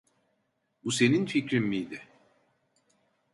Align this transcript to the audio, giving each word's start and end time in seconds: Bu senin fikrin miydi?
Bu 0.83 0.91
senin 0.91 1.25
fikrin 1.25 1.63
miydi? 1.67 2.01